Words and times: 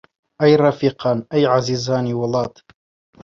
ئەی 0.41 0.53
ڕەفیقان، 0.61 1.17
ئەی 1.31 1.45
عەزیزانی 1.53 2.17
وڵات! 2.19 2.53